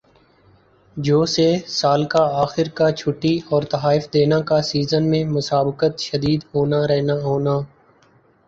جو 0.97 1.25
سے 1.25 1.45
سال 1.69 2.05
کا 2.05 2.23
آخر 2.41 2.69
کا 2.73 2.89
چھٹی 2.91 3.37
اور 3.49 3.63
تحائف 3.71 4.11
دینا 4.13 4.39
کا 4.41 4.61
سیزن 4.61 5.09
میں 5.09 5.23
مسابقت 5.27 5.99
شدید 5.99 6.43
ہونا 6.55 6.85
رہنا 6.87 7.21
ہونا 7.23 7.59